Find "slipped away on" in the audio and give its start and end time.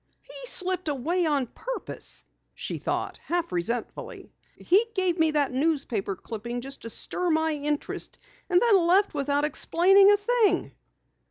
0.47-1.45